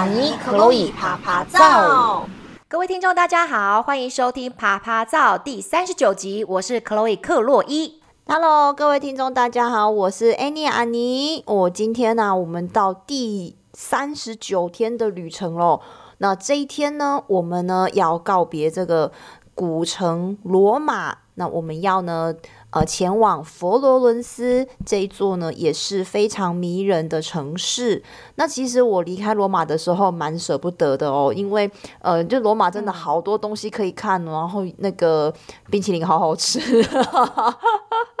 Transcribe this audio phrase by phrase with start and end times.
[0.00, 2.26] 阿尼、克洛伊趴趴造。
[2.66, 8.00] 各位听众，大家好，欢迎收听《啪啪造》第三十九集，我是克洛伊克洛伊。
[8.26, 11.44] Hello，各位听众，大家好，我是 Annie 阿尼。
[11.46, 15.82] 我、哦、今天呢、啊，我们到第三十九天的旅程喽。
[16.16, 19.12] 那这一天呢，我们呢要告别这个
[19.54, 21.18] 古城罗马。
[21.34, 22.34] 那我们要呢，
[22.70, 28.02] 呃，前往佛罗伦斯这一座呢，也是非常迷人的城市。
[28.36, 35.32] 那其实我离开罗马的时候蛮舍不得的哦，因为呃，就罗马真的好多东西可以看，然后那个
[35.68, 36.60] 冰淇淋好好吃。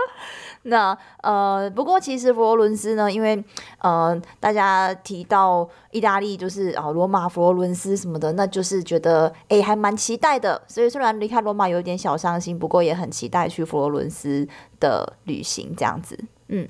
[0.62, 3.42] 那呃，不过其实佛罗伦斯呢，因为
[3.78, 10.60] 呃，大家提到意大利就是啊，罗马、佛罗伦斯什么的，那就是觉得哎，还蛮期待的。
[10.68, 14.46] 所以虽然离开罗马有点小伤心，不过也很期待去佛罗伦斯
[14.78, 16.18] 的旅行这样子，
[16.48, 16.68] 嗯。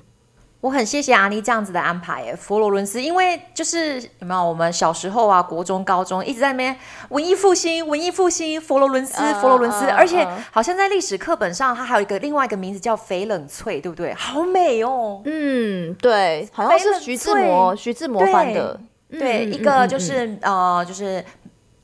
[0.61, 6.77] 我很谢谢阿妮这样子的安排耶，佛罗伦斯，因为就是有没有我们小时候啊，国中、高中一直在那边
[7.09, 14.13] 文艺复兴、文艺复兴，佛罗伦斯、佛罗伦斯，而且好像在历史课本上，它还有一个另外一个名字叫翡冷翠，对不对？
[14.13, 21.25] 好美哦，嗯，对，好像是徐志摩，徐志摩翻的，对，一个就是、嗯、呃，就是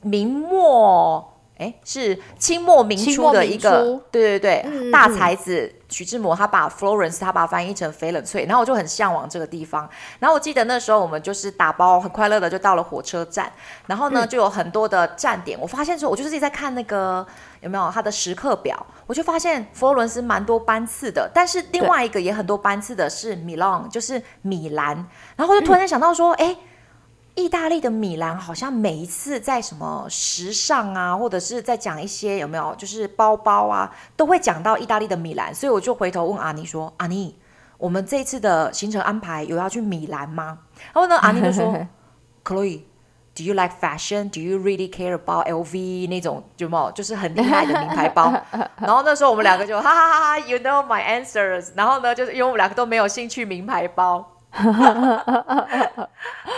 [0.02, 1.34] 明末。
[1.58, 9.88] 哎，是清末明初的一个，对对对，嗯、大才子徐志摩，他把 Florence 他把它翻译成翡冷翠，然后我就很向往这个地方。
[10.18, 13.50] 然后我记得那时候我们就是打包很快乐的就到了火车站，
[13.86, 15.58] 然后呢、嗯、就有很多的站点。
[15.58, 17.26] 我发现说，我就是自己在看那个
[17.60, 24.94] 有没有它的时刻表，我就发现佛罗伦斯蛮多班次的，但是另外一个也很多班次的是米兰，就是米兰。
[25.36, 26.67] 然后我就突然想到说，哎、嗯。
[27.38, 37.38] 意大利的米兰好像每一次在什么时尚啊，或者是在讲一些有没有，就是包包啊，都会讲到意大利的米兰，所以我就回头问阿妮说：“阿妮，
[37.76, 40.58] 我们这次的行程安排有要去米兰吗？”
[40.92, 41.72] 然后呢，阿妮就说
[42.44, 44.28] ：“Chloe，do you like fashion?
[44.30, 48.34] Do you really care about LV 那种有没有，就是很厉害的名牌包？”
[48.82, 51.68] 然后那时候我们两个就哈哈哈哈，You know my answers。
[51.76, 54.34] 然后呢，就是因为我们两个都没有兴趣名牌包。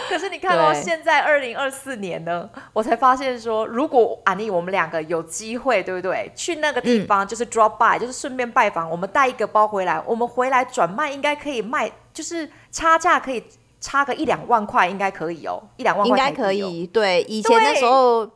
[0.08, 6.32] 可是你看到、哦、现在二零二四年呢，我才发现说，如果阿妮我们两个有机会，对不对？
[6.34, 13.44] 去那个地方就是 drop by，、嗯、就是顺便拜访，我们带一个包回来，我们回来转卖应该可以卖，就是差价可以
[13.80, 16.86] 差个一两万块，应该可以哦，一两万块应该可以。
[16.86, 18.28] 对，以前那时候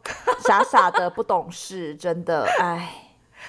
[0.46, 3.03] 傻傻的不懂事，真的，哎。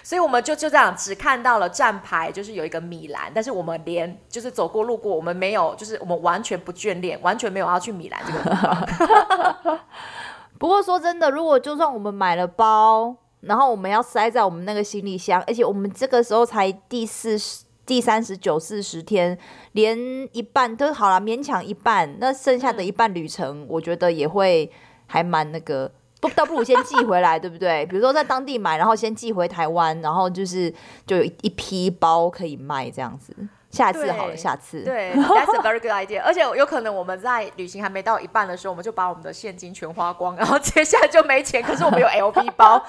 [0.05, 9.79] 所以我们就就这样只看到了站牌，就是有一个米兰，但是我们连就是走过路过，我们没有，就是我们完全不眷恋，完全没有要去米兰这个地方。
[10.59, 19.35] 不过说真的，如果就算我们买了包，然后我们要塞在我们那个行李箱，而且我们这个时候才第四十、第三十九、四十天，
[19.71, 19.97] 连
[20.33, 24.71] 一半都好了，勉强一半，那剩下的一半旅程，我觉得也会
[25.07, 25.91] 还蛮那个。
[26.27, 27.85] 不，倒不如先寄回来，对不对？
[27.85, 30.73] 比如说在当地买，然后先寄回台湾，然后就是
[31.05, 33.35] 就有一批包可以卖这样子。
[33.71, 34.83] 下次好了，下次。
[34.83, 36.21] 对，That's a very good idea。
[36.23, 41.61] 而且有可能我们在旅行还没到一半的时候，我们就把我们的现金全花光，然后接下来就没钱。
[41.61, 42.81] 可是我们有 L P 包，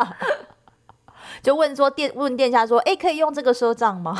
[1.42, 4.14] 就问说店问店家说，哎，可以用这个赊账吗？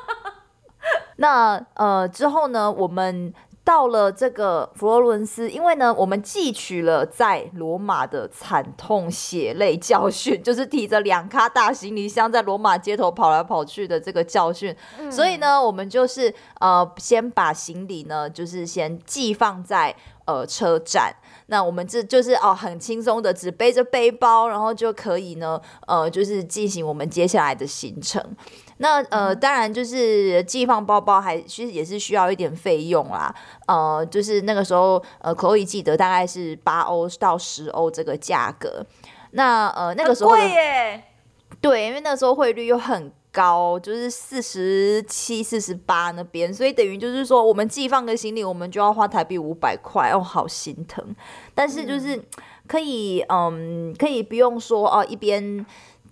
[1.16, 3.34] 那呃之后呢，我们。
[3.62, 19.94] 到了这个佛罗伦斯，因为呢，我们汲取了在罗马的惨痛血泪教训，就是提着两咖大行李箱在罗马街头跑来跑去的这个教训，嗯、所以呢，我们就是呃，先把行李呢，就是先寄放在
[20.24, 21.14] 呃车站。
[21.46, 28.24] 那我们这就是哦，很轻松的，只背着背包，然后就可以呢，呃，就是进行我们接下来的行程。
[28.82, 33.34] 那呃，当然就是寄放包包还其实也是需要一点费用啦。
[33.66, 38.82] 呃，就是那个时候呃，可以记得大概是八欧到十欧这个价格。
[39.32, 41.04] 那呃，那个时候贵耶。
[41.60, 51.14] 对，因为那个时候汇率又很高，就是四十七、四十八那边，所以等于就是说，我们寄放个行李，我们就要花台币五百块，哦，好心疼。
[51.54, 52.18] 但是就是
[52.66, 55.66] 可以，嗯，可以不用说哦，一边。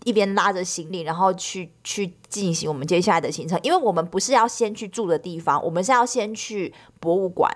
[0.08, 7.52] 一边拉着行李，然后去去进行我们接下来的行程，因为我们不是要先去住的地方，我们是要先去博物馆、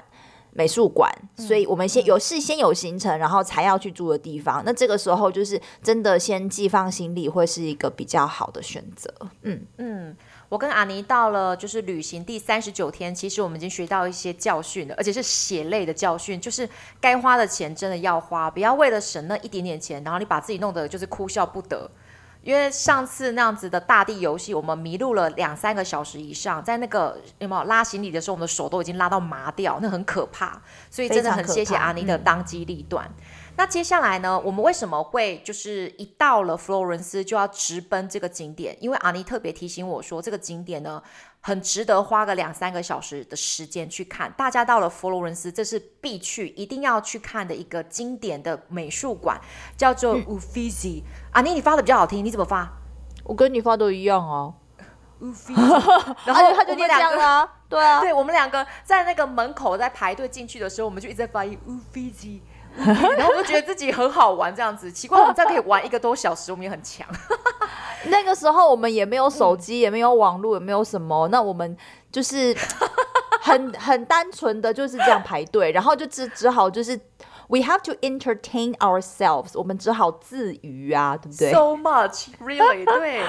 [0.52, 4.62] 美术馆，所以我们先有事先有行程，然后才要去住的地方。
[4.66, 9.10] 那这个时候就是真的先寄放行李会是一个比较好的选择。
[9.42, 10.14] 嗯嗯，
[10.50, 16.68] 我跟阿尼到了就是旅行第三十九天，其实我们已经学到一些教训了，而且是血泪的教训，就是
[17.00, 21.90] 该花的钱真的要花，不要为了省那一点点钱，然后你把自己弄得就是哭笑不得。
[22.42, 30.60] 因为上次那样子的大地游戏，我们迷路了两三个小时以上，在那个有没有拉行李的时候，我们的手都已经拉到麻掉，那很可怕。
[30.90, 33.06] 所以真的很谢谢阿妮的当机立断。
[33.06, 33.14] 嗯、
[33.62, 38.76] 那接下来呢，我们为什么会就是一到了佛罗伦斯就要直奔这个景点？
[38.80, 41.00] 因为阿妮特别提醒我说，这个景点呢
[41.40, 44.32] 很值得花个两三个小时的时间去看。
[44.32, 49.40] 大家到了佛罗伦斯，这是必去、一定要去看的一个经典的美术馆，
[49.76, 51.02] 叫做 Uffizi。
[51.02, 51.04] 嗯
[51.34, 52.68] 阿妮，你发的比较好听，你怎么发？
[53.22, 54.54] 我跟你发都一样哦。
[56.26, 62.40] 然后他就这样啊，对啊，对我们两个在那个门口在排队进去的时候，我们就一直在发音 Uffizi，
[63.16, 67.06] 然后我就觉得自己很好玩，这样子 奇怪，我们这样可以玩一个多小时，我们也很强。
[68.04, 71.76] 那个时候我们也没有手机，也没有网络，也没有什么，那我们
[72.10, 72.56] 就是
[73.42, 76.98] 很很单纯的就是这样排队，然后就只只好就是。
[77.48, 82.86] We have to entertain ourselves，我们只好自娱啊，对不对？So much, really？
[82.86, 83.22] 对，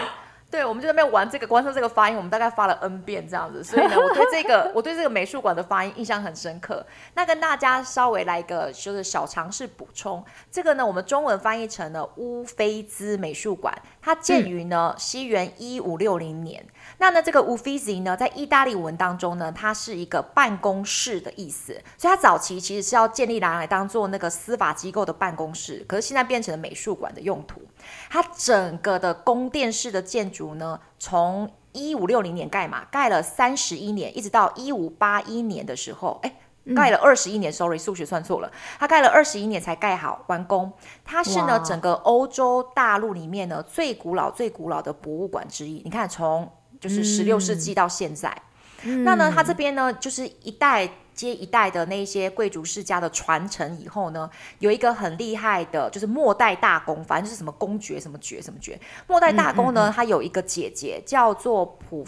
[0.53, 3.63] 对，我们就在那边玩这个，光是这个发音，我们大概发了 N 遍这样子。
[3.63, 6.85] 所以呢，我对这个，我对这个美术馆的发音印象很深刻。
[7.15, 16.63] 那跟大家稍微来一个就是小尝试补充，这个呢，我们中文翻译成了乌菲兹美术馆，它建于呢、嗯、西元一五六零年。
[16.99, 27.59] 那呢，这个 Uffizi 呢，在意大利文当中呢，它是一个办公室的意思，所以它早期其实是要建立拿来当做那个司法机构的办公室，可是现在变成了美术馆的用途。
[28.09, 36.35] 它整个的宫殿式的建筑呢，从一五六零年盖嘛，盖了三十一年，一直到一五八一年的时候，哎，
[36.75, 37.51] 盖了二十一年。
[37.51, 40.71] 嗯、Sorry，数学算错了，它盖了二十一年才盖好完工。
[41.03, 45.81] 它是呢，整个欧洲大陆里面呢最古老、最古老的博物馆之一。
[45.83, 48.35] 你看，从就是十六世纪到现在，
[48.83, 54.29] 嗯、那呢，它这边呢，就是一代接一代的那些贵族世家的传承以后呢，
[54.59, 58.79] 有一个很厉害的，就是末代大公，反正就是什么公爵什么爵什么爵。
[59.07, 62.05] 末代大公呢，他有一个姐姐叫做普。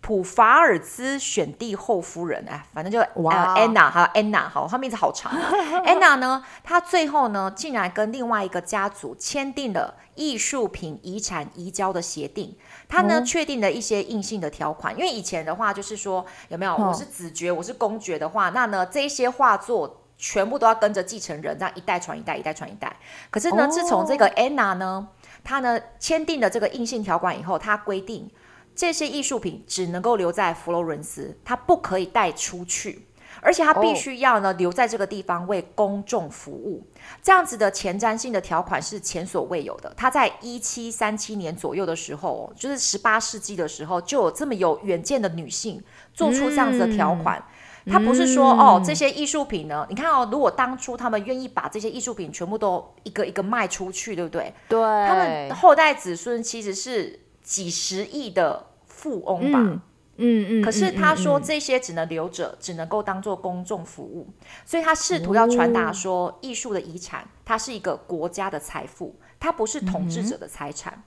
[0.00, 5.30] 普法尔兹选帝后夫人，哎，反正就哇安娜哈，安娜好，她名字好长。
[5.84, 12.56] 安娜呢，她最后呢，竟然跟另外一个家族签订了艺术品遗产移交的协定。
[12.88, 16.74] 她呢，确定了一些硬性的条款，因为以前的话就是说，有没有？
[16.74, 22.96] 我是子爵，我是公爵的话，那呢，这些画作全部都要跟着继承人，这样一代传一代，一代传一代。
[23.30, 25.06] 可是呢，自从这个安娜呢，
[25.44, 28.30] 她呢签订了这个硬性条款以后，她规定。
[28.74, 33.07] 这些艺术品只能够留在佛罗伦斯，它不可以带出去，
[33.40, 34.58] 而且他必须要呢、oh.
[34.58, 36.86] 留在这个地方为公众服务。
[37.22, 39.92] 这样子的前瞻性的条款是前所未有的。
[39.96, 45.82] 他在一七三七年左右的时候，就是十八世纪的时候，就有这么有远见的女性
[46.12, 47.42] 做出这样子的条款。
[47.84, 54.52] 嗯、它不是说哦，这些艺术品呢，你看哦，如果当初他们愿意把这些艺术品全部都一个一个卖出去，对不对？
[54.68, 58.64] 对，他们后代子孙其实是几十亿的。
[58.98, 59.80] 富翁吧，嗯
[60.18, 64.28] 嗯嗯，可是他说这些只能留着，只能够当做公众服务，
[64.66, 71.04] 所以他试图要传达说，艺术的遗产它是一个国家的财富，它不是统治者的财产。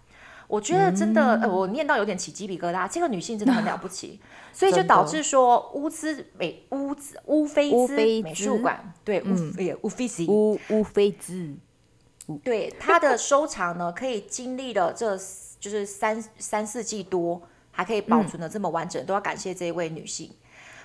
[0.48, 2.86] 我觉得真的，呃，我念到有点起鸡皮疙瘩。
[2.90, 4.20] 这个女性真的很了不起，
[4.52, 10.26] 所以就导致说乌兹美乌兹乌菲兹美术馆，对乌也乌菲兹。
[10.28, 11.54] 乌乌菲兹，
[12.44, 15.18] 对它的收藏呢，可以经历了这
[15.60, 17.42] 就是三三四季多。
[17.72, 20.32] 还可以保存的这么完整，嗯、都要感谢这一位女性。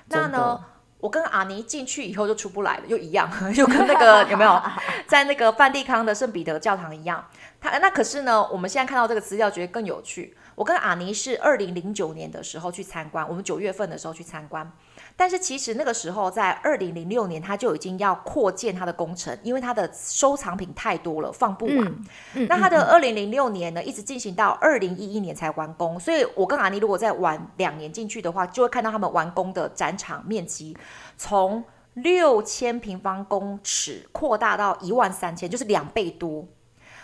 [0.08, 0.64] 那呢，
[0.98, 4.62] 我跟阿尼进去以后就出不来了，又一样， 又跟那个 有没有
[5.06, 7.26] 在那个梵蒂冈的圣彼得教堂一样。
[7.60, 10.36] 他那可是呢，我们现在看到这个资料，觉得更有趣。
[10.54, 14.70] 我跟阿尼是二零零九年的时候去参观，我们九月份的时候去参观。
[15.18, 21.78] 但是其实那个时候，在二零零六年，他就已经要扩建他的工程，因为他的收藏品太多了，放不完。
[21.78, 25.98] 嗯嗯、那他的二零零六年呢，一直进行到二零一一年才完工。
[25.98, 30.76] 所以我跟阿妮如果再晚两年进去的话，就会看到他们完工的展场面积
[31.16, 36.46] 从六千平方公尺扩大到一万三千，就是两倍多。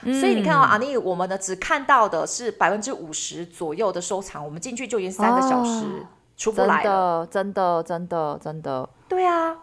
[0.02, 5.86] 嗯、所以你看到、哦、阿妮，我们呢只看到的是百分之五十左右的收藏，我们进去就已经三个小时。
[5.86, 8.88] 哦出不来了，真的，真的，真的，真的。
[9.08, 9.56] 对啊，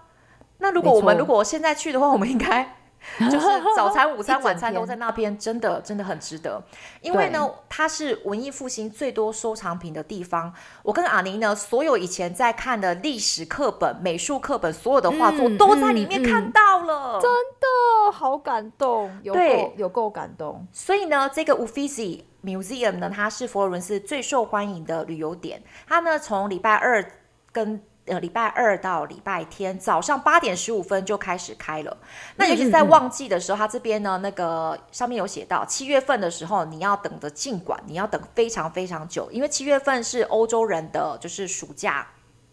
[0.60, 2.78] 那如果我们如果现在去的话，我们应该
[3.32, 6.62] 就是早餐、午餐、 晚餐都在那边，真的，真的很值得。
[7.02, 10.54] 因为呢，它是文艺复兴最多收藏品的地方。
[10.84, 20.66] 我跟阿妮呢，所有以前在看的历史课本、美术课本，所有的画作都在里面看到了，真的好感动，有够有够感动。
[20.72, 25.62] 所以呢，这个 Uffizi Museum 呢，它是佛罗伦斯最受欢迎的旅游点。
[25.88, 27.04] 它呢，从礼拜二
[27.52, 31.98] 跟呃，礼拜二到礼拜天早上八点十五分就开始开了。
[32.36, 42.08] 那尤其是在旺季的时候，它这边呢，那个上面有写到，七月份的时候你要等的尽管你要等非常非常久，因为七月份是欧洲人的就是暑假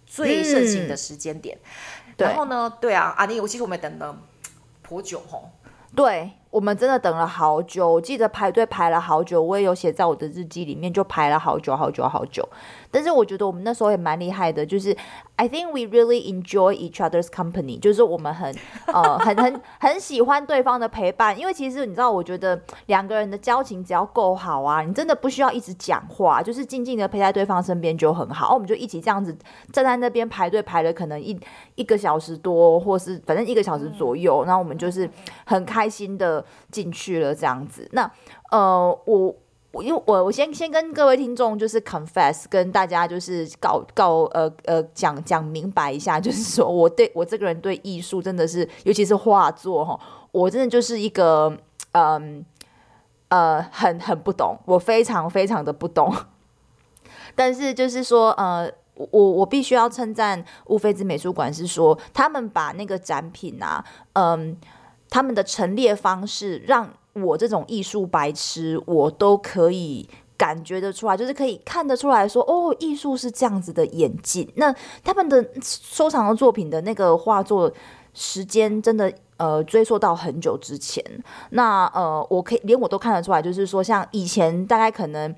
[0.07, 1.59] 最盛行的时间点。
[2.07, 4.17] 嗯、然后呢，对啊，啊，你我其实我们等了
[4.83, 5.51] 颇久吼。
[5.95, 6.31] 对。
[6.51, 12.49] 我们真的等了好久，我记得排队排了好久，我也有写在我的日记里面，就排了好久好久好久。
[12.91, 14.97] 但是我觉得我们那时候也蛮厉害的，就是
[15.35, 18.55] I think we really enjoy each other's company，就是我们很
[18.87, 28.55] 呃很很很喜欢对方的陪伴，因为其实你知道，我觉得两个人的交情只要够好啊，你真的不需要一直讲话，就是静静的陪在对方身边就很好。
[28.55, 29.37] 我们就一起这样子
[29.73, 31.39] 站在那边排队排了可能一
[31.75, 35.11] 一个小时多，或是反正一个小时左右，然后我们就是
[35.45, 36.36] 很开心的。
[36.71, 38.11] 进去了这样子，那
[38.51, 39.35] 呃，我
[39.73, 50.01] 我因为我我先先跟各位听众就是 confess，跟大家就是告告呃呃讲讲明白一下，就是说我对我这个人对艺术真的是，尤其是画作哈，
[50.33, 51.55] 我真的就是一个
[51.93, 52.43] 嗯
[53.29, 56.11] 呃，呃很很不懂，我非常非常的不懂，
[57.35, 64.57] 但是就是说呃，我我必须要称赞乌菲兹美术馆，是说他们把那个展品啊，嗯。
[65.09, 74.47] 他们的陈列方式让我这种艺术白痴，我都可以感觉得出来，就是可以看得出来说，哦，艺术是这样子的演进。
[74.57, 77.73] 那他们的收藏的作品的那个画作
[78.13, 81.03] 时间，真的呃追溯到很久之前。
[81.51, 85.35] 那呃，我可以连我都看得出来，就是说，像以前大概可能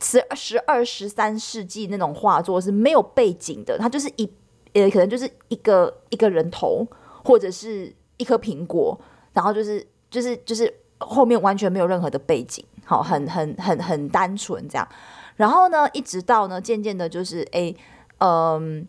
[0.00, 4.30] 十十二十三世纪那种画作是没有背景的，它就是一
[4.74, 6.86] 呃，可能就是一个一个人头。
[7.24, 8.98] 或者是一颗苹果，
[9.32, 14.88] 然后就是就是就是后面完全没有任何的背景，好，很很很很单纯这样。
[15.36, 17.74] 然后呢，一直到呢，渐渐的，就是哎，
[18.18, 18.86] 嗯，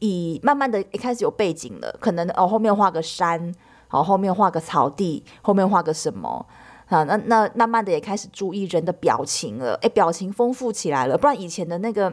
[0.00, 3.54] 以慢慢的，一开始有背景了，可能哦后面画个山，
[3.86, 6.44] 好，后面画个草地，后面画个什么
[6.86, 7.04] 啊？
[7.04, 11.16] 那那慢慢的也开始注意人的表情了，哎，表情丰富起来了。
[11.16, 12.12] 不然以前的那个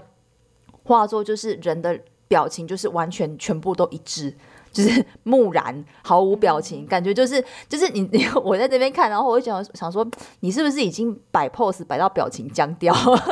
[0.83, 4.35] 画作，就是人的表情就是完全全部都一致。
[4.75, 10.05] 就是 木然，毫无表情，感觉就是就是你你 我在这边看，然后我就想想说，
[10.41, 13.23] 你是不是已经摆 pose 摆到表情僵掉了？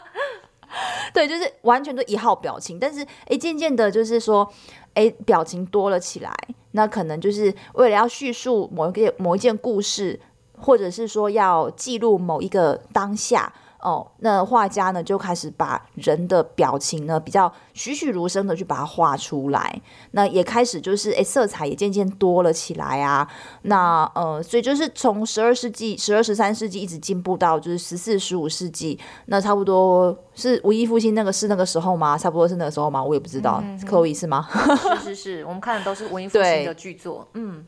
[1.14, 2.78] 对，就是完全都一号表情。
[2.78, 4.46] 但是哎，渐渐的，就是说
[4.92, 6.30] 哎，表情多了起来，
[6.72, 10.20] 那可能就是为了要叙述某一个某一件故事，
[10.58, 13.50] 或者是说要记录某一个当下。
[13.82, 23.26] 哦，那画家呢就开始把人的表情呢比较栩栩如生的去把它画出来，那也开始就是诶，色彩也渐渐多了起来啊。
[23.62, 32.18] 那呃，所以就是从十二世纪、十二十三世纪一直进步到就是十四、十五世纪，那差不多是文艺复兴那个是那个时候吗？
[32.18, 33.02] 差不多是那个时候吗？
[33.02, 34.46] 我也不知道，克洛伊是吗？
[34.76, 37.26] 是是是，我们看的都是文艺复兴的剧作。
[37.34, 37.64] 嗯，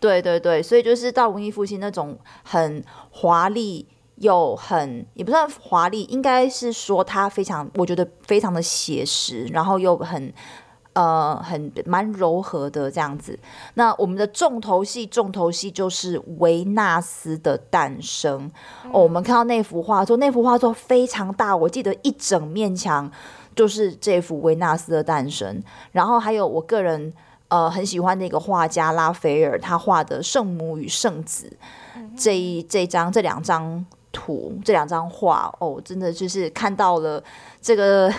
[0.00, 3.86] 对对对，所以就是到文艺复兴那种很华丽。
[4.22, 10.32] 又很也不算华丽，应该是说它非常，我觉得非常的写实，然后又很
[10.92, 13.36] 呃很蛮柔和的这样子。
[13.74, 18.48] 那我们的重头戏，重头戏就是维纳斯的诞生。
[18.84, 23.10] 嗯、哦，我们看到那幅画作，那幅画作非常大，我记得一整面墙
[23.56, 25.60] 就是这幅维纳斯的诞生。
[25.90, 27.12] 然后还有我个人
[27.48, 31.50] 呃很喜欢的一个画家拉斐尔，他画的圣母与圣子
[32.16, 33.84] 这一这张这两张。
[34.12, 37.22] 图这两张画哦，真的就是看到了
[37.60, 38.12] 这个，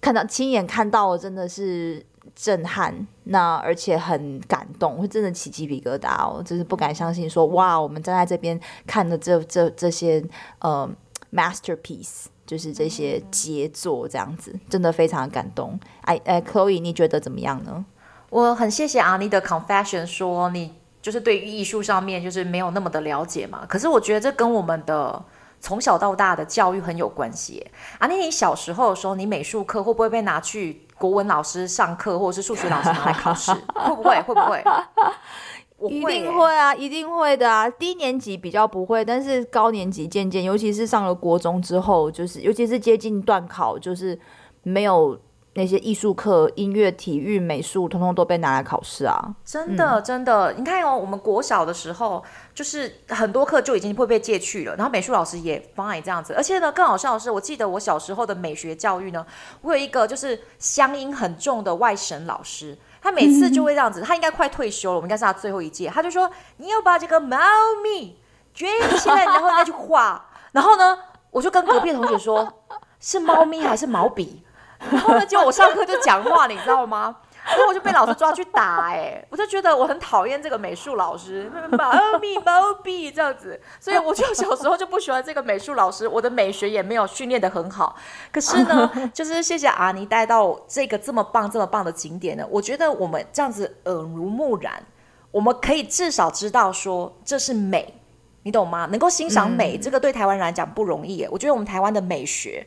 [0.00, 2.04] 看到亲眼看到了，真的是
[2.34, 3.06] 震撼。
[3.24, 10.22] 那而且很感动，会真的起鸡皮疙瘩哦，就是不敢相信说哇，我们站在这边看的这这这些
[10.58, 10.88] 呃
[11.32, 15.78] masterpiece，就是这些杰作，这样子真的非常感动。
[16.02, 17.84] 哎哎，Chloe，你觉得怎么样呢？
[18.30, 20.79] 我很谢谢阿妮的 confession，说你。
[21.02, 25.24] 就是对于艺术上面就是没有那么的了解嘛，可是我觉得这跟我们的
[25.60, 27.66] 从小到大的教育很有关系。
[27.98, 33.50] 啊，那你小时候的时候，你美术课会不会被拿去国文老师上课，或者是数学老师拿来考试？
[33.74, 34.20] 会不会？
[34.22, 34.62] 会不会？
[35.78, 37.70] 会一定会啊，一定会的啊。
[37.70, 44.18] 低年级比较不会，但是高年级渐渐，尤其是上了国中之后，就是尤其是接近段考，就是
[44.62, 45.18] 没有。
[45.54, 49.34] 那些艺术课、音乐、体育、美术，通通都被拿来考试啊！
[49.44, 52.22] 真的，真的，你看哦，我们国小的时候，
[52.54, 56.34] 就是很多课就已经会被借去了，然后美术老师也 fine 这样子。
[56.34, 59.26] 而且呢，更好笑的是，我记得我小时候的美学教育呢，
[59.62, 67.36] 我有一个就是乡音很重的外省老师，他每次就会这样子，他应该快退休了，我们应该是他最后一届，他就说：“你要把这个猫
[67.82, 68.16] 咪
[68.54, 70.96] 卷起来，然后再去画。”然后呢，
[71.32, 72.52] 我就跟隔壁同学说
[73.00, 74.44] ：“是猫咪还是毛笔？”
[74.90, 77.16] 然后呢，结果我上课就讲话，你知道吗？
[77.42, 87.96] 然后我就被老师抓去打，哎，我就觉得我很讨厌这个美术老师，毛咪毛笔这样子，所以我就小时候就不喜欢这个美术老师，我的美学也没有训练的很好。
[88.30, 94.82] 可是呢， 就是谢谢阿妮带到这个这么棒、这么棒的景点呢，我觉得我们这样子耳濡目染，
[95.30, 97.94] 我们可以至少知道说这是美，
[98.42, 98.86] 你懂吗？
[98.90, 101.26] 能够欣赏美，嗯、这个对台湾人来讲不容易。
[101.30, 102.66] 我觉得我们台湾的美学。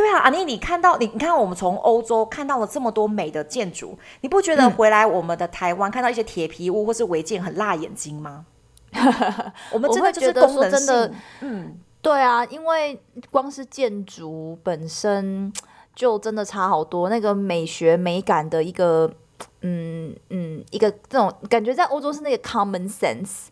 [0.00, 8.46] 对啊，阿妮，你看到你，你看我们从欧洲看到了这么多美的建筑，你不觉得回来我们的台湾看到一些铁皮屋或是违建很辣眼睛吗？
[9.70, 12.98] 我们真的觉得说真的，嗯，对啊，因为
[13.30, 15.52] 光是建筑本身
[15.94, 19.12] 就真的差好多，那个美学美感的一个，
[19.60, 23.48] 嗯嗯，一个这种感觉，在欧洲是那个 common sense。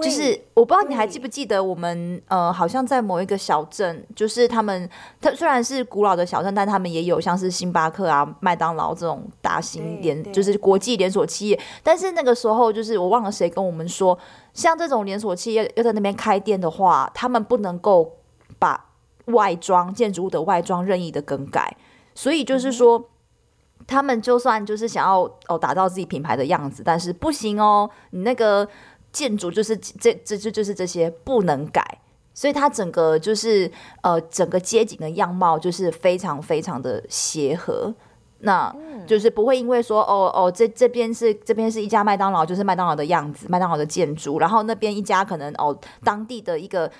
[0.00, 4.88] 就是我不知道你还记不记得我们呃，好像在某一个小镇，就是他们，
[5.20, 11.60] 它虽然是古老的小镇，但他们也有像是星巴克啊、麦当劳这种大型连，就是国际连锁企业。
[11.82, 14.18] 但是那个时候，就是我忘了谁跟我们说，
[14.54, 18.16] 像这种连锁企业要在那边开店的话，他们不能够
[18.58, 18.86] 把
[19.26, 21.76] 外装建筑物的外装任意的更改。
[22.14, 28.68] 所以就是说，嗯、他们就算就是想要哦打造自己品牌的样子，但是不行哦，你那个。
[29.12, 31.84] 建筑就是这这这就是这些不能改，
[32.32, 33.70] 所以它整个就是
[34.02, 37.94] 呃整个街景的样貌就是非常非常的协和，
[38.38, 38.74] 那
[39.06, 46.90] 就是不会因为说哦哦这这边是这边是一家麦当劳，就是麦当劳的样子，麦当劳的建筑，然后那边一家可能哦当地的一个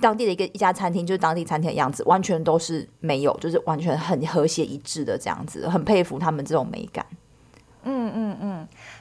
[0.00, 7.04] 当地的一个一家餐厅就是当地餐厅的样子，完全都是没有，就是完全很和谐一致的这样子，很佩服他们这种美感。
[7.82, 8.29] 嗯嗯嗯。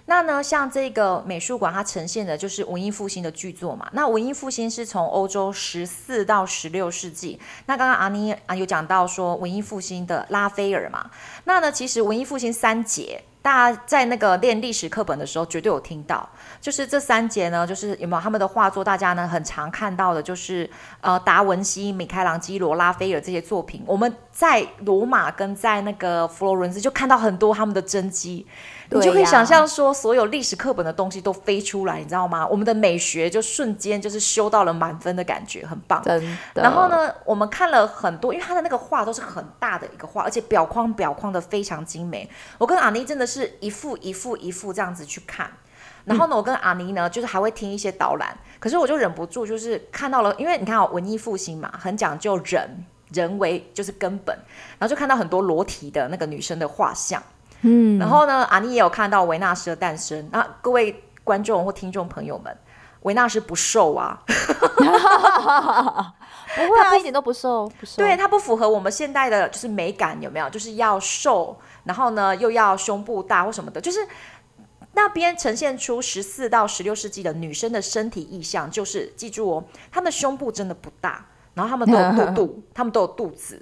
[0.10, 3.88] 那呢，像这个美术馆，它呈现的就是文艺复兴的巨作嘛。
[3.94, 7.40] 那文艺复兴是从欧洲十四到十六世纪。
[7.68, 11.12] 那刚刚阿妮啊有讲到说文艺复兴的拉斐尔嘛。
[11.44, 16.28] 那呢，其实文艺复兴三杰，大家在那个练历史课本的时候绝对有听到。
[16.60, 18.84] 就是这三杰呢，就是有没有他们的画作？
[18.84, 20.68] 大家呢很常看到的，就是
[21.02, 23.84] 呃达文西、米开朗基罗、拉斐尔这些作品。
[23.86, 28.48] 我们在罗马跟在那个佛罗伦斯就看到很多他们的真迹。
[28.92, 32.48] 你就可以想象说，所有历史课本的东西都飞出来，你知道吗？
[32.48, 36.04] 我们的美学就瞬间就是修到了满分的感觉，很棒。
[36.56, 42.28] 然后呢，我们看了很多，因为他的那个画都是很大的一个画，而且表框表框的非常精美。
[42.58, 45.52] 我跟阿妮真的是一幅一幅一幅这样子去看。
[46.06, 48.36] 然后呢，我跟阿妮呢，就是还会听一些导览。
[48.60, 54.36] 可是我就忍不住，就是看到了，因为你看啊，文艺复兴嘛，很讲究人，人为就是根本。
[54.80, 57.22] 然后就看到很多裸体的那个女生的画像。
[57.62, 60.30] 嗯，然后呢，阿妮也有看到维纳斯的诞生。
[60.32, 62.58] 那各位观众或听众朋友们，
[63.02, 64.32] 维纳斯不瘦啊，不
[64.84, 64.88] 会
[66.80, 67.98] 啊，他一点都不瘦，不瘦。
[67.98, 70.50] 对，它不符合我们现代的就是美感，有没有？
[70.50, 74.00] 就是要瘦，然后呢又要胸部大或什么的，就是
[74.94, 83.62] 那边呈现出十四到十六世纪的女生的身体意象，就是记住哦，她们的胸部真的不大，然后她们都有肚肚，她们都有肚子，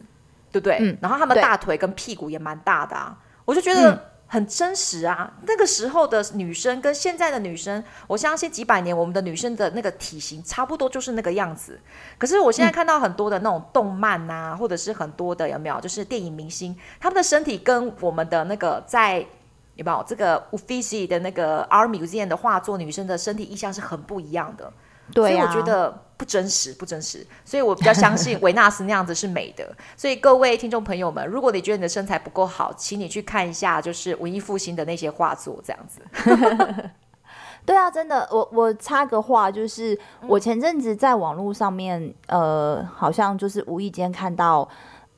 [0.52, 0.78] 对不对？
[0.80, 3.18] 嗯，然后她们大腿跟屁股也蛮大的啊。
[3.48, 5.32] 我就觉得很真实啊！
[5.38, 11.80] 嗯、那个时候的女生跟现在的女生，我相信几百年我们的女生的那个体型差不多就是那个样子。
[12.18, 15.80] 可是我现在看到很多的那种动漫啊，嗯、或者是很多的有没有？
[15.80, 19.26] 就是电影明星，他们的身体跟我们的那个在
[19.76, 24.74] 有没有这个 Uffizi 的那个 Art Museum 的画作，女生的身体意象是很不一样的。
[25.14, 27.26] 对、啊，所以我觉得不真实，不真实。
[27.46, 29.72] 所以我比较相信维纳斯那样子是美的。
[29.96, 36.02] 所以各位听众朋友们，如果你觉得你的身材不够好，请你去看一下，就是文艺复兴的那些画作，这样子。
[37.66, 44.68] 对啊，真的，我我插个话，就是我前阵子在网络上面，呃，好像就是无意间看到，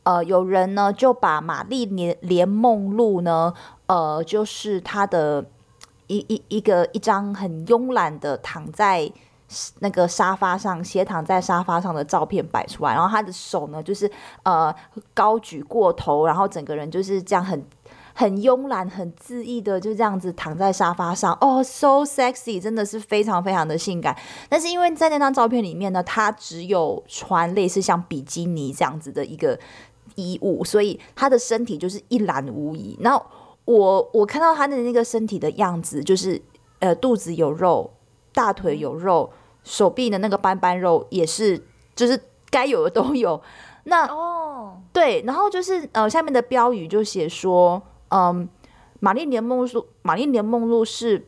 [0.04, 3.54] 呃，有人呢就把玛丽莲莲梦露呢，
[3.86, 5.46] 呃，就是她的
[6.08, 9.12] 一一一个一张很慵懒的躺在。
[9.80, 14.10] 那个沙发上斜躺在沙发上的照片摆出来，然后他的手呢，就是
[14.44, 14.74] 呃
[15.14, 17.66] 高举过头，然后整个人就是这样很
[18.14, 24.16] 很慵懒、很恣意的就这样子躺在沙发上，哦，so sexy，真的是非常非常的性感。
[24.48, 29.58] 但是因为在那张照片里面呢，他只有穿类似像比基尼这样子的一个
[30.16, 32.96] 衣物，所以他的身体就是一览无遗。
[33.02, 33.26] 然后
[33.66, 36.40] 我我看到他的那个身体的样子，就是
[36.80, 37.92] 呃肚子有肉，
[38.32, 39.32] 大腿有肉。
[39.64, 41.62] 手臂的那个斑斑肉也是，
[41.96, 42.20] 就是
[42.50, 43.42] 该有的都有。
[43.86, 48.48] 那哦，对，然后就是呃，下面的标语就写说，嗯，
[49.00, 51.28] 玛丽莲梦露，玛丽莲梦露是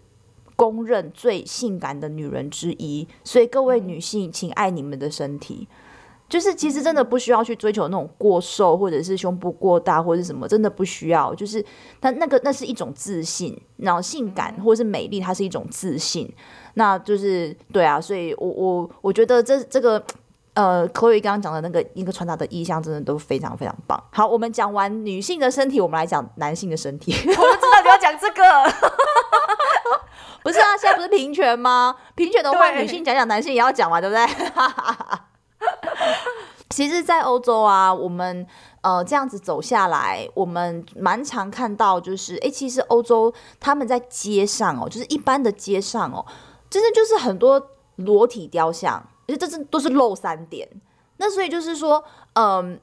[0.55, 5.67] 公认最性感的女人之一，所以各位女性，请爱你们的身体。
[6.31, 11.35] 就是其实真的不需要去追求那种过瘦，或者是胸部过大，或者是什么，真的不需要。
[11.35, 11.63] 就是
[11.99, 16.33] 它那个那是一种自信，然后性感或者是美丽，它是一种自信。
[16.75, 20.01] 那就是对啊，所以我我我觉得这这个
[20.53, 24.01] 呃，Chloe 刚刚讲的那个一个传达的意向，真的都非常非常棒。
[24.11, 27.11] 好，我们讲完女性的身体，我们来讲男性的身体。
[27.27, 28.43] 我不知道你要讲这个，
[30.43, 30.77] 不是啊？
[30.79, 31.95] 现在不是平权吗？
[32.15, 34.25] 平权的话，女性讲讲，男性也要讲嘛，对不对？
[36.69, 38.47] 其实，在欧洲啊，我们
[38.79, 46.25] 呃这样子走下来，我们蛮常看到，就是哎，其实欧洲他们在街上哦，就是一般的街上哦，
[46.69, 47.61] 真的就是很多
[47.97, 48.95] 裸体雕像，
[49.27, 50.65] 而且这是都是露三点。
[51.17, 52.01] 那所以就是说，
[52.33, 52.79] 嗯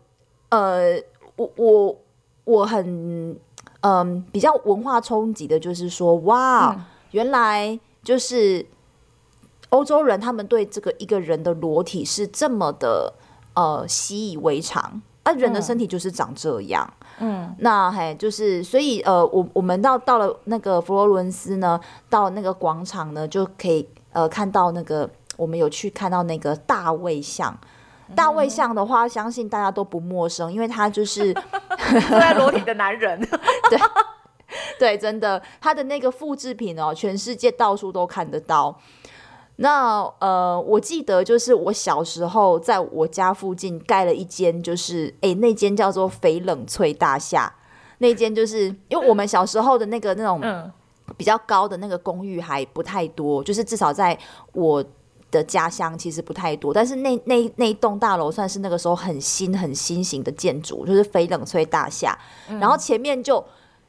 [0.51, 1.03] 呃，呃，
[1.37, 1.99] 我我
[2.45, 3.41] 我很嗯、
[3.81, 8.67] 呃、比较文化冲击的，就是说，哇，嗯、原来就是。
[9.71, 13.13] 欧洲人他们对这个一个人的裸体是这么的
[13.55, 16.91] 呃习以为常，而、啊、人的身体就是长这样。
[17.21, 21.79] 嗯，那嘿，就是所以呃，我我们到到了那个佛罗伦斯呢，
[22.09, 27.57] 到了那个广场呢，就可以呃看到那个我们有去看到那个大卫像。
[28.09, 31.35] 嗯、大卫像的话，相信大家都不陌生，因为他就是
[32.09, 33.21] 坐在裸体的男人。
[33.69, 33.79] 对
[34.79, 38.79] 对，真的，他的那个复制品哦，全世界到处都看得到。
[39.61, 47.53] 那呃，我记得就是我小时候在我家附近盖了一间，就是哎，那间叫做翡冷翠大厦。
[47.99, 50.41] 那间就是因为我们小时候的那个那种
[51.17, 54.17] 比较高的那个公寓还不太多，就是至少在
[54.53, 54.85] 我
[55.33, 56.73] 的家乡其实不太多。
[56.73, 62.17] 但是那那那一栋大楼算是那个时候很新很新型的建筑，就是翡冷翠大厦。
[62.47, 63.45] 然后前面就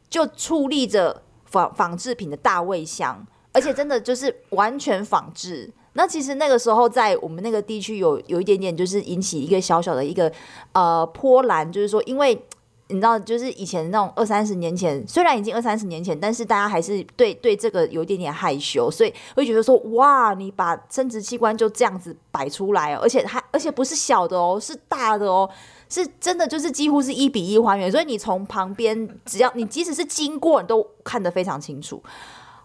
[0.09, 3.23] 就矗立着仿仿制品的大卫像。
[3.59, 5.69] 而且真的就是完全仿制。
[5.93, 10.31] 那其实那个时候在我们那个地区有有一点点，就是引起一个小小的一个
[10.71, 12.39] 呃波澜，就是说，因为
[12.87, 25.49] 你知道，就是以前那种二三十年前，虽然已经二三十年前，但是大家还是对对这个有一点点害羞，所以会觉得说，哇，你把生殖器官就这样子摆出来，而且还而且不是小的哦，是大的哦，
[25.89, 32.01] 是真的就是几乎是一比一还原，所以你从旁边只要你即使是经过，你都看得非常清楚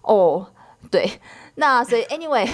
[0.03, 0.47] 哦。
[0.91, 1.21] 对，
[1.57, 2.47] 那所以 anyway，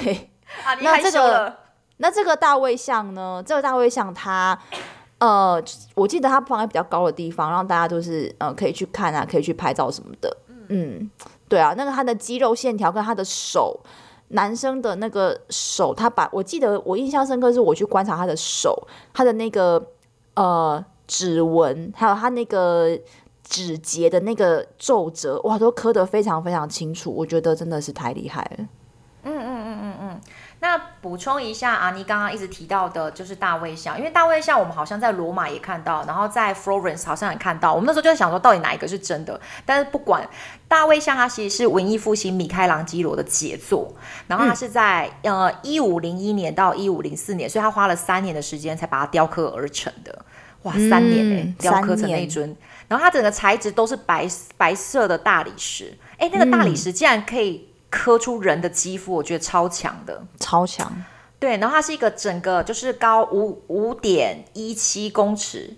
[0.64, 1.56] 啊，你 害羞了。
[1.98, 3.42] 那这个大卫像呢？
[3.44, 4.58] 这个大卫像它，
[5.18, 5.62] 呃，
[5.94, 10.34] 我记得它放在比较高的地方，让大家都是呃可以去看啊，可以去拍照什么的。
[10.68, 11.10] 嗯，
[11.48, 13.78] 对啊，那个他的肌肉线条跟他的手，
[14.28, 19.84] 男生的那个手，他把我记得我印象深刻是我去观察他的手，他的那个
[20.34, 22.98] 呃指纹，还有他那个。
[23.50, 28.66] 指节的那个皱褶，哇，都刻得非常非常清楚，我觉得真的是太厉害了。
[29.24, 30.20] 嗯嗯嗯嗯嗯。
[30.60, 37.74] 那补充一下，啊，你刚刚一直提到的就是大卫像，因为大卫像我们好像在罗马也看到，然后在 Florence 好像也看到。
[37.74, 39.38] 我们那时候就在想说，到底哪一个是真的？
[39.66, 40.26] 但是不管
[40.68, 43.92] 大卫像，它其实是文艺复兴米开朗基罗的杰作，
[44.28, 50.24] 然后它是在、嗯、呃一五零一年到一五零四年，所以他花了三年的时间才把它雕刻而成的。
[50.62, 52.54] 哇，三年哎、欸，嗯、雕刻成那尊。
[52.90, 60.92] 然后它整个材质都是白白色的大理石，哎，那个大理石竟然可以刻出人的肌肤，嗯、我觉得超强的，超强。
[61.38, 65.76] 对，然后它是一个整个就是高五五点一七公尺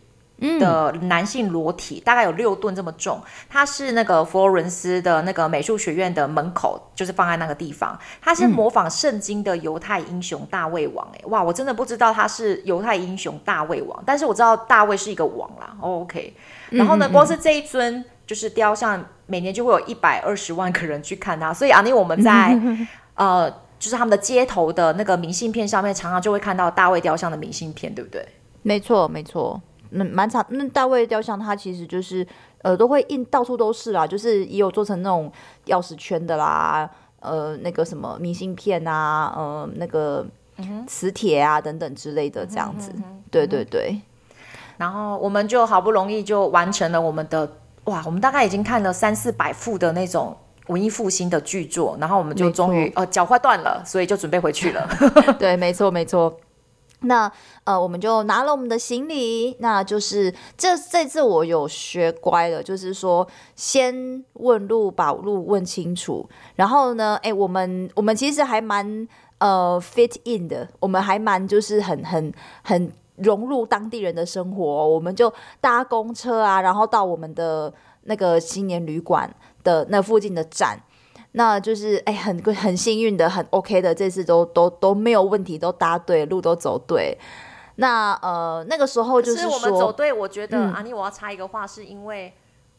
[0.59, 3.21] 的男性裸体，嗯、大概有六吨这么重。
[3.49, 7.99] 它是那个佛罗伦斯的那个美术学院的门口，就是放在那个地方。
[8.21, 15.77] 它是模仿圣经的犹太英雄大卫王，哎，哇，我真的不知道他是犹太英雄大卫王，但是我知道大卫是一个王啦。
[15.81, 16.35] OK。
[16.71, 21.53] 然后呢，光是这一尊就是雕像，每年就会有一百二十万个人去看它。
[21.53, 22.59] 所以阿妮，我们在
[23.15, 28.27] 呃，就是他们的街头的那个明信片上面，常常就会看到大卫雕像的明信片，对不对？
[28.63, 29.61] 没错，没错。
[29.93, 32.27] 那蛮长，那大卫雕像它其实就是
[32.63, 35.31] 呃，都会印到处都是啦，就是也有做成那种
[35.67, 36.89] 钥匙圈的啦，
[37.21, 40.27] 呃，那个什么明信片啊，呃，那个
[40.87, 42.91] 磁铁啊等等之类的这样子。
[42.95, 44.01] 嗯、哼哼哼对对对。
[44.79, 47.49] 然后我们就好不容易就完成了我们的
[47.85, 50.37] 哇，我们大概已经看了三四百幅的那种
[50.69, 54.89] 文艺复兴的剧作，然后我们就终于错呃脚快断了，所以就准备回去了。
[55.39, 56.35] 对，没错没错。
[57.03, 57.31] 那
[57.65, 66.29] 呃我们就拿了我们的行李，那就是这这次我有学乖了，就是说先问路，把路问清楚。
[66.57, 69.07] 然后呢，哎，我们我们其实还蛮
[69.39, 72.93] 呃 fit in 的，我们还蛮就是很很很。
[73.17, 77.73] 融入当地人的生活，我们就搭公车啊，然后到我们的
[78.05, 80.81] 那个青年旅馆的那附近的站，
[81.33, 87.17] 那就是哎，很很幸运的，很 OK 的，这次都都都没有问题，都搭对，路都走对。
[87.77, 92.33] 那呃那个时候就是我们走对，我觉得、嗯、阿妮我要插一个话，是因为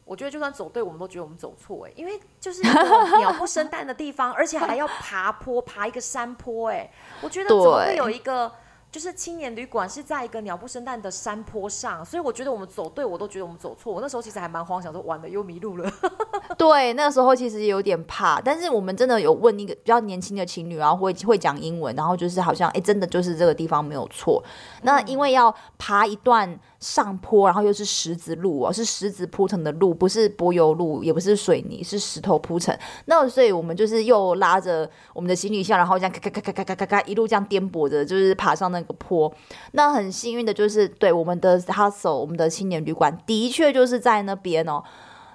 [0.05, 2.61] 我觉得就算走对，我们都觉得我们走错哎，因为就是
[3.17, 8.51] 鸟不生蛋的地方，而且还要爬坡，爬一个山坡哎，我觉得怎么会有一个。
[8.93, 13.91] 就是青年旅馆是在一个鸟不生蛋的山坡上，所以我觉得我们走对，我都觉得我们走错。
[13.91, 15.91] 我那时候其实还蛮慌，想说完了又迷路了。
[16.59, 24.43] 对，那个时候其实有点怕，但是我们真的有问一个比较年轻的情侣，然后会会讲英文，然后就是好像哎，真的就是这个地方没有错。
[24.83, 32.77] 那因为要爬一段上坡，然后又是石子路哦，是石子铺成的路，不是柏油路，也不是水泥，是石头铺成。
[33.05, 39.33] 那所以我们就是又拉着我们的行李箱，然后这样咔咔咔咔咔咔咔一路这样颠簸着，就是爬上那个坡。
[39.71, 44.83] 那很幸运的就是对我们的 hustle，我们的青年旅馆的确就是在那边哦。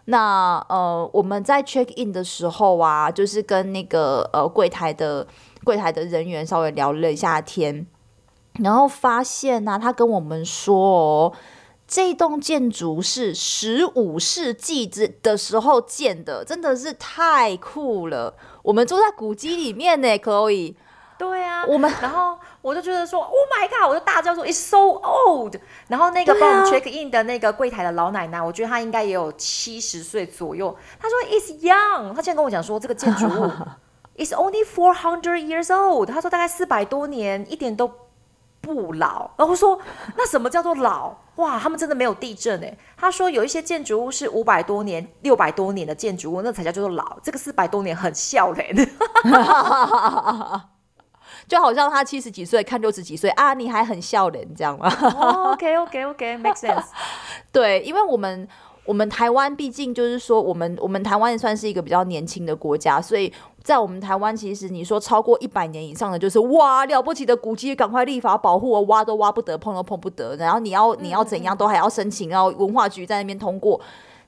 [0.05, 5.27] 那呃我们在 check in 的时候啊，就是跟那个呃柜台的
[5.65, 7.87] 柜台的人员稍微聊了一下天。
[8.59, 11.33] 然后发现呢、啊，他跟我们说哦，
[11.87, 18.35] 这栋建筑是十五世纪之的时候建的，真的是太酷了。
[18.62, 20.75] 我们住在古迹里面呢，Chloe。
[21.16, 23.88] 对啊，我们然后我就觉得说，Oh my god！
[23.88, 25.57] 我就大叫说，It's so old。
[25.88, 30.77] 然后那个帮我们 check in 的那个柜台的老奶奶，我觉得她应该也有七十岁左右。
[31.01, 32.14] 她说 It's young。
[32.14, 33.51] 她现在跟我讲说，这个建筑物
[34.16, 36.07] It's only four hundred years old。
[36.09, 37.90] 她说大概四百多年，一点都。
[38.69, 39.81] 不老，然后说
[40.17, 41.15] 那什么叫做老？
[41.37, 42.77] 哇，他们真的没有地震哎。
[42.97, 47.19] 他说有一些建筑物是五百多年、六百多年的建筑物，那才叫做老。
[47.23, 48.67] 这个四百多年很笑人，
[51.49, 54.89] 就好像他七十几岁看六十几岁啊，你还很笑脸这样吗
[55.53, 56.89] ？OK OK OK，make sense。
[57.51, 58.47] 对，因为我们。
[58.88, 63.31] 我们台湾毕竟就是说，我们我们台湾也算是一个比较年轻的国家，所以
[63.62, 70.35] 在我们台湾，其实你说超过一百年以上的，就是哇了不起的古迹，赶快立法保护，挖都挖不得，碰都碰不得。
[70.37, 73.79] 然后你要你要怎样，都还要申请，然后文化局在那边通过。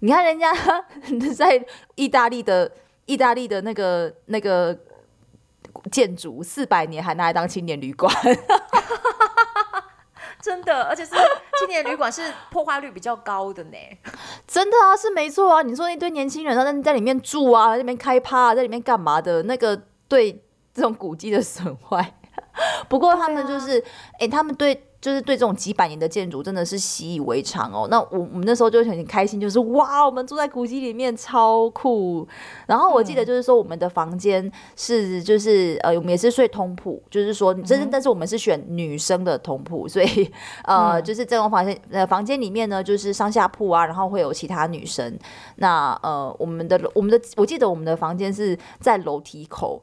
[0.01, 0.53] 你看人家
[1.35, 2.71] 在意大利的
[3.07, 4.79] 意大利的那个那个
[5.91, 8.15] 建筑四百年，还拿来当青年旅馆。
[10.43, 11.11] 真的，而且是
[11.59, 13.77] 青年旅馆，是破坏率比较高的呢。
[14.51, 15.63] 真的啊，是没错啊。
[15.63, 19.45] 你说那堆年轻人他在在里面住啊，在里面开趴啊，在里面干嘛的？
[19.45, 20.43] 那个对
[20.75, 22.15] 这种古迹的损坏。
[22.89, 23.83] 不过他们就是，
[24.19, 24.89] 哎、他们对。
[25.01, 27.89] 就是对这种几百年的建筑真的是习以为常哦。
[27.91, 32.29] 那我我们那时候就很开心，就是哇，我们住在古迹里面超酷。
[32.67, 40.31] 然后我记得就是说，我们的房间是就是呃，我们也是睡通铺，就是说真的，但是我们是选女生的通铺，所以
[40.65, 45.19] 呃，就是这种房间呃房间里面呢，就是上下铺啊，然后会有其他女生。
[45.57, 49.83] 那呃，我们的我们的我记得我们的房间是在楼梯口，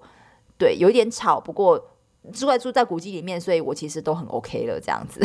[0.60, 1.84] 对，有一点吵，不过。
[2.32, 5.20] 住在住在古迹里面，所以我其实都很 OK 了，这样子。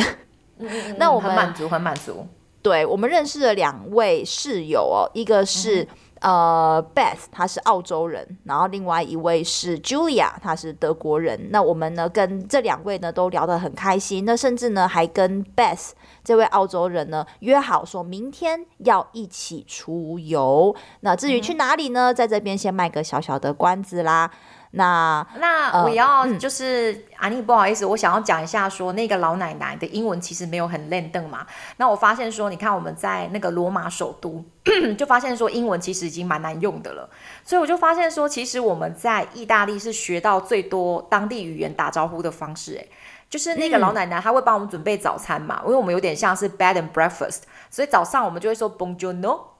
[0.59, 2.27] 嗯嗯、 那我们很满足，很满足。
[2.61, 5.83] 对，我们认识了两位室友哦，一个是、
[6.21, 6.31] 嗯、
[6.75, 11.49] 呃 Beth，她是澳洲人，然后另外一位是 Julia，她是德国人。
[11.49, 15.89] 那我们呢，跟这两位呢都聊得很开心，那甚至呢还跟 Beth
[16.23, 20.73] 这位澳洲人呢约好说明天要一起出游。
[21.01, 24.31] 那至于去哪里呢，嗯、在这边先卖个小小的关子啦。
[24.75, 31.45] 那那我要就是、呃嗯、阿妮，不好意思，我想要讲一下说，那个老奶奶的英文其实没有很练邓嘛。
[31.77, 34.43] 那我发现说，你看我们在那个罗马首都，
[34.97, 37.07] 就发现说英文其实已经蛮难用的了。
[37.45, 42.73] 所以我就发现说，其实我们在意大利是学到最多当地语言打招呼的方式。
[42.73, 42.89] 诶，
[43.29, 49.52] 就是那个老奶奶她会帮我们准备早餐嘛，因为我们有点像是 bed and breakfast，所以早上我们就会说 Buongiorno。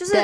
[0.00, 0.16] 就是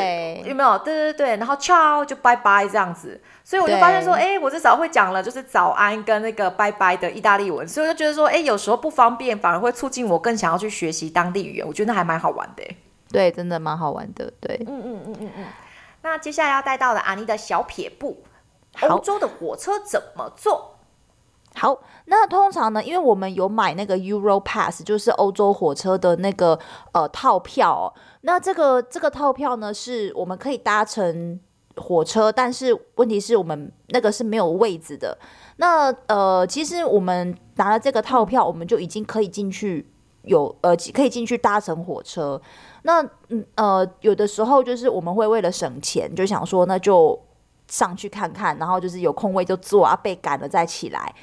[0.48, 0.78] 有没有？
[0.78, 12.64] 对对对，然后 ciao 就拜拜这样子，所以我就发现说，哎，我至少会讲了，就是早安跟那个拜拜的意大利文，所以我就觉得说，哎，有时候不方便，反而会促进我更想要去学习当地语言，我觉得那还蛮好玩的。
[13.12, 14.32] 对，真的蛮好玩的。
[14.40, 15.44] 对，嗯嗯嗯嗯嗯。
[16.00, 18.22] 那接下来要带到的阿妮的小撇步，
[18.88, 20.72] 欧洲的火车怎么坐？
[21.54, 26.58] 好，那通常呢，因为我们有买那个 Euro Pass，就是欧洲火车的那个
[26.92, 27.92] 呃套票哦。
[28.26, 31.38] 那这个这个套票呢，是我们可以搭乘
[31.76, 35.16] 火车，但是问题是我们那个是没有位置的。
[35.58, 39.88] 那呃，其实我们拿了这个套票，我们就已经可以进去
[40.22, 42.42] 有呃可以进去搭乘火车。
[42.82, 47.16] 那嗯呃，有的时候就是我们会为了省钱，就想说那就
[47.68, 51.14] 上去看看，然后就是有空位就坐啊，被赶了再起来。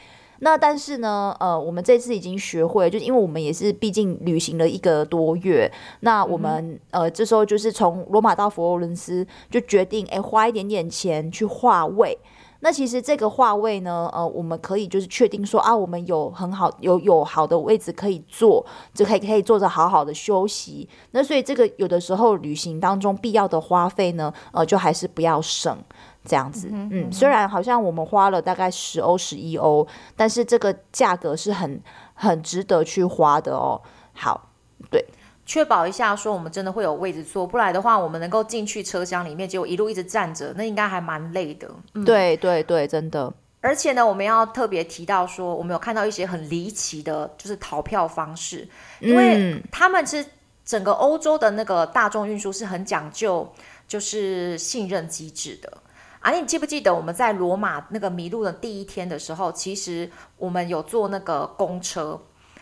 [0.43, 12.17] 那但是呢，呃，我们这次已经学会，就是因为我们也是毕竟旅行了一个多月，那我们、嗯、呃这时候就是从罗马到佛罗伦斯就决定，哎，花一点点钱去划位。
[12.59, 20.87] 那其实这个划位呢，呃，我们可以就是确定说啊，我们有很好有有好的位置可以坐，就可以可以坐着好好的休息。
[21.11, 25.77] 那所以这个有的时候旅行当中必要的花费呢，呃，就还是不要省
[26.25, 26.69] 这样子。
[26.71, 31.81] 嗯，嗯，虽然好像我们花了大概十欧十一欧，但是这个价格是很
[32.13, 33.81] 很值得去花的哦。
[34.13, 34.49] 好，
[34.91, 35.05] 对。
[35.45, 41.69] 确保一下，说我们真的会有位置坐，不然的话，我们能够进去车厢里面，结果一路一直站着，那应该还蛮累的。
[41.95, 43.31] 嗯、对对对，真的。
[43.59, 48.65] 而且呢，我们要特别提到说，我们有看到一些很离奇的，就是逃票方式，
[49.01, 50.25] 因为他们是
[50.63, 53.45] 整个欧洲的那个大众运输是很讲究，
[53.85, 55.77] 就是信任机制的。
[56.23, 62.19] 啊，你记不记得我们在罗马那个迷路的第一天的时候，其实我们有坐那个公车，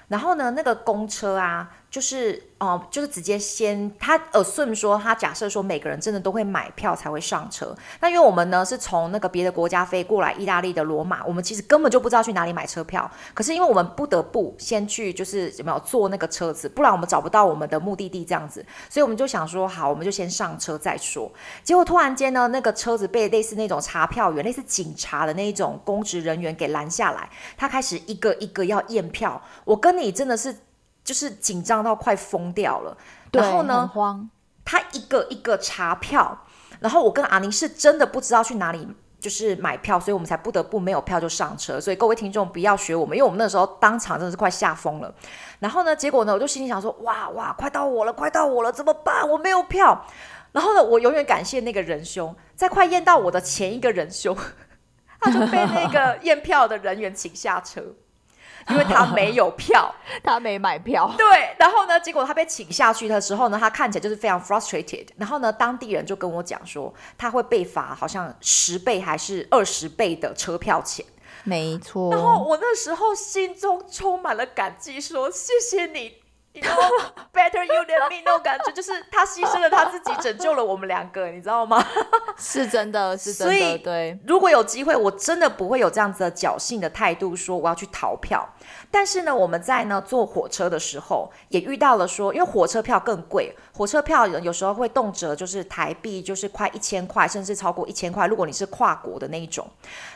[0.08, 1.72] 然后呢，那个公车啊。
[1.92, 7.76] 就是哦、就是直接先他 assume 说，他假设说每个人真的都会买票才会上车。
[8.00, 13.10] 那因为我们呢是从那个别的国家飞过来意大利的罗马，我们其实根本就不知道去哪里买车票。
[13.34, 18.64] 可是因为我们不得不先去，就是有没有坐那个车子，不然我们找不到我们的目的地这样子。
[18.88, 21.32] 所以我们就想说，好，我们就先上车再说。
[21.64, 27.28] 结果突然间呢，那个车子被类似那种查票员、类似警察的那一种公职人员给拦下来，
[27.58, 29.42] 他开始一个一个要验票。
[29.66, 30.56] 我跟你真的是。
[31.04, 32.96] 就是紧张到快疯掉了，
[33.32, 33.90] 然后呢，
[34.64, 36.46] 他一个一个查票，
[36.80, 38.88] 然后我跟阿宁是真的不知道去哪里
[39.20, 41.80] 就是买票，所以我们才不得不没有票就上车。
[41.80, 45.14] 所以各位听众不要学我们，因为我们那时候当场真的是快吓疯了。
[45.60, 49.28] 然后呢，结果呢，我就心里想说，哇哇，快到我了，快到我了，怎么办？
[49.28, 50.06] 我没有票。
[50.52, 54.36] 然后呢，我永远感谢那个仁兄，在快验到我的前一个仁兄，
[55.22, 57.82] 他就被那个验票的人员请下车。
[58.70, 59.94] 因为他没有票，
[60.24, 61.14] 他没买票。
[61.18, 65.08] 对，然后呢，结果他被请下去的时候呢，他看起来就是非常 frustrated。
[65.18, 71.06] 然后呢，当地人就跟我讲说，他会被罚好像十倍还是二十倍的车票钱。
[71.44, 72.12] 没错。
[72.12, 76.21] 然后我那时候心中充满了感激，说谢谢你。
[76.54, 76.70] You know,
[77.32, 81.82] better you than me，那种感觉就是他牺牲了他自己， 拯救了我们两个，你知道吗？
[82.38, 83.78] 是真的，是真的。
[83.78, 88.48] 对，如果有机会，我真的不会有这样子的侥幸的态度，说我要去逃票。
[88.92, 98.28] 但是呢，我们在呢坐火车的时候，也遇到了说，因为火车票更贵，火车票有时候会动辄就是台币就是快一千块，甚至超过一千块。
[98.28, 99.66] 如果你是跨国的那一种，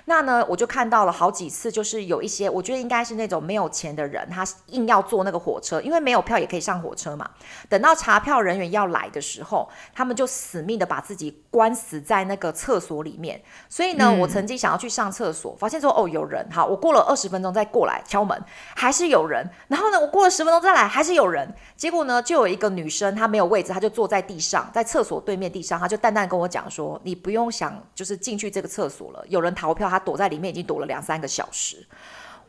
[0.06, 7.30] 那呢，我就看到了好几次，就是有一些我觉得应该是那种没有钱的人，他硬要坐那个火车，因为没有票也可以上火车嘛。
[7.70, 13.42] 等到查票人员要来的时候，他们就死命的把自己关死在那个厕所里面。
[13.70, 18.38] 所以呢，嗯、我曾经想要去上厕所，发现说哦有人，好，我过了二十分钟再过来敲门。
[18.74, 21.54] 还是有人，然后呢，我过了十分钟再来，还是有人。
[21.76, 29.24] 结果呢，就有一个女生，她没有位置，她就坐在地上，在厕所对面地上，她就淡淡跟我讲说：“你不用想，就是进去这个厕所了。
[29.28, 31.86] 有人逃票，她躲在里面已经躲了两三个小时。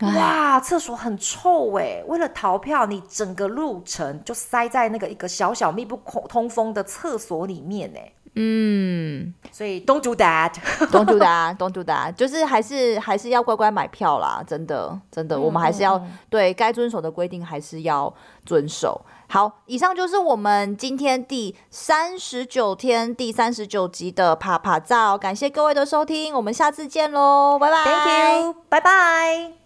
[0.01, 2.05] 哇，厕所很臭诶。
[2.07, 5.97] 为了逃票，你整个路程就塞在那个一个小小密不
[6.29, 8.13] 通风的厕所里面诶。
[8.39, 18.13] 嗯，所以 don't do that，don't do that，don't do that，就是还是还是要乖乖买票啦，真的真的，嗯、我们还是要对该遵守的规定还是要
[18.45, 19.01] 遵守。
[19.29, 29.66] 好，以上就是我们今天第三十九天第三十九集的啪啪照，感谢各位的收听，我们下次见喽，拜拜，Thank you，拜拜。